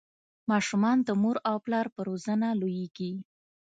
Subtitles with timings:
[0.51, 3.11] ماشومان د مور او پلار په روزنه لویږي.